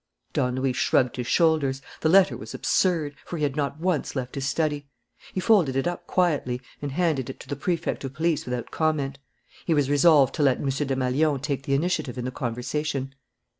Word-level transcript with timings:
Don 0.33 0.55
Luis 0.55 0.75
shrugged 0.77 1.17
his 1.17 1.27
shoulders. 1.27 1.79
The 1.99 2.09
letter 2.09 2.35
was 2.35 2.55
absurd; 2.55 3.13
for 3.23 3.37
he 3.37 3.43
had 3.43 3.55
not 3.55 3.79
once 3.79 4.15
left 4.15 4.33
his 4.33 4.49
study. 4.49 4.87
He 5.31 5.39
folded 5.39 5.75
it 5.75 5.85
up 5.87 6.07
quietly 6.07 6.59
and 6.81 6.93
handed 6.93 7.29
it 7.29 7.39
to 7.41 7.47
the 7.47 7.55
Prefect 7.55 8.03
of 8.03 8.15
Police 8.15 8.45
without 8.45 8.71
comment. 8.71 9.19
He 9.63 9.75
was 9.75 9.91
resolved 9.91 10.33
to 10.33 10.41
let 10.41 10.57
M. 10.57 10.65
Desmalions 10.69 11.43
take 11.43 11.65
the 11.67 11.75
initiative 11.75 12.17
in 12.17 12.25
the 12.25 12.31
conversation. 12.31 13.13